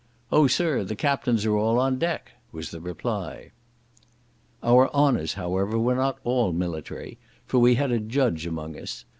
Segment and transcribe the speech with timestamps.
[0.31, 3.51] "Oh, sir, the captains are all on deck," was the reply.
[4.63, 9.05] Our honours, however, were not all military, for we had a judge among us.